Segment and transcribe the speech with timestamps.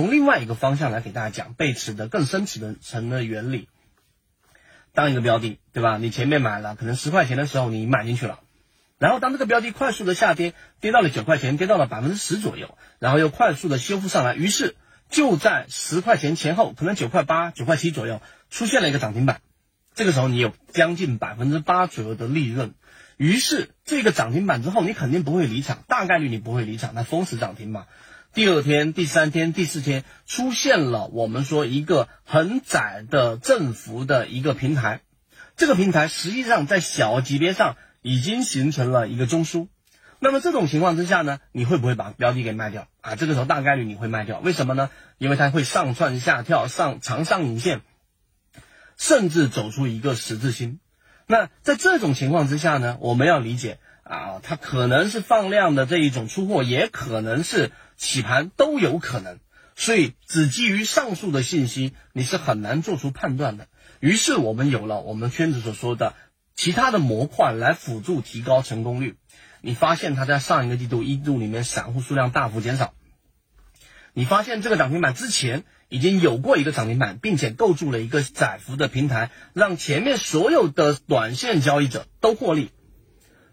[0.00, 3.68] 从另外一个方向来给大家讲背驰的更深层的层的原理。
[4.94, 5.98] 当一个标的，对吧？
[5.98, 8.40] 你前面买了，可能十块钱的时候你买进去了，
[8.96, 14.74] 然后当这个标的快速的下跌，跌到了九块钱，跌到了百分之十左右，然后又快速的修复上来，于是
[15.10, 19.42] 就在十块钱前后，可能九块八、九块七左右出现了一个涨停板，
[19.94, 22.72] 这个时候你有将近百分之八左右的利润，
[23.18, 27.84] 于是这个涨停板之后，你肯定不会离场，大概率你不会离场，那封死涨停嘛。
[28.32, 35.00] 第二天、第三天、第四天出现了我们说一个很窄的振幅的一个平台，
[35.56, 39.66] 这个平台实际上在小级别上已经形成了一个中枢。
[40.20, 43.16] 那么这种情况之下呢，你会不会把标的给卖掉啊？
[43.16, 44.90] 这个时候大概率你会卖掉，为什么呢？
[45.18, 47.80] 因为它会上窜下跳，上长上影线，
[48.96, 50.78] 甚至走出一个十字星。
[51.26, 57.72] 那在这种情况之下呢，我们要理解啊，它可能是放量的这一种出货，也可能是。
[58.00, 59.40] 起盘都有可能，
[59.76, 63.68] 所以只基于上述的信息，你是很难做出判断的。
[64.00, 66.14] 于是我们有了我们圈子所说的
[66.56, 69.16] 其他的模块来辅助提高成功率。
[69.60, 72.94] 你发现它在上一个季度一度里面散户数量大幅减少，
[74.14, 82.70] 你发现这个涨停板之前已经有过一个涨停板，并且构筑了一个窄幅的平台，让前面所有的短线交易者都获利。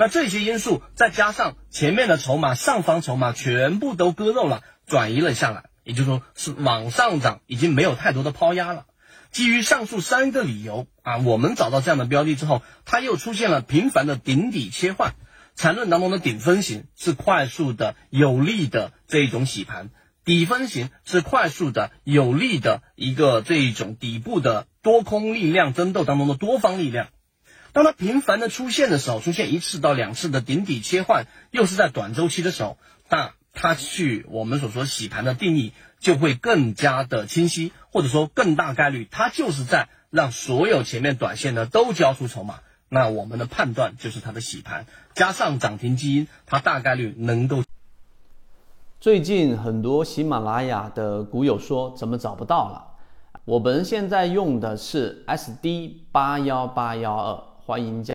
[0.00, 8.86] 那这些因素再加上前面的筹码，上方筹码全部都割肉了，转移了下来，也就是说是往上涨，已经没有太多的抛压了。
[9.30, 15.16] 基于上述三个理由啊，我们找到这样的标的之后，它又出现了频繁的顶底切换，
[15.54, 19.90] 缠论当中的顶分型是快速的有力的这一种洗盘，
[20.24, 27.08] 底分型是快速的有力的一个这一种底部的多空力量争斗当中的多方力量。
[27.72, 42.60] 当它频繁的出现的时候，出现一次到两次的顶底切换，又是在短周期的时候，那它去我们所说洗盘的定义就会更加的清晰，或者说更大概率，它就是在让所有前面短线呢都交出筹码。
[42.88, 47.62] 那我们的判断就是它的洗盘加上涨停基因，它大概率能够。
[49.00, 52.86] 最近很多喜马拉雅的股友说怎么找不到了？
[53.44, 57.49] 我们现在用的是 SD 八幺八幺二。
[57.66, 58.08] 欢迎加。